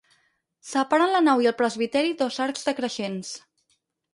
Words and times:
Separen 0.69 1.11
la 1.15 1.21
nau 1.27 1.43
i 1.45 1.49
el 1.51 1.55
presbiteri 1.59 2.17
dos 2.23 2.39
arcs 2.47 2.67
decreixents. 2.71 3.31